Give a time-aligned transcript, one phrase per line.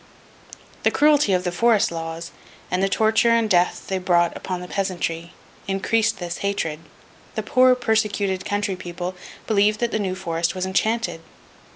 [0.81, 2.31] The cruelty of the Forest Laws,
[2.71, 5.31] and the torture and death they brought upon the peasantry,
[5.67, 6.79] increased this hatred.
[7.35, 9.13] The poor persecuted country people
[9.45, 11.21] believed that the New Forest was enchanted.